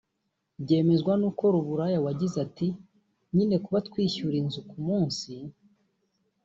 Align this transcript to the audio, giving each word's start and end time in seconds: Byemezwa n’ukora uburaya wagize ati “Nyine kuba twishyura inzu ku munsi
Byemezwa 0.63 1.13
n’ukora 1.17 1.55
uburaya 1.61 1.99
wagize 2.05 2.37
ati 2.45 2.67
“Nyine 3.35 3.55
kuba 3.63 3.79
twishyura 3.87 4.35
inzu 4.41 4.61
ku 4.69 4.77
munsi 4.87 5.31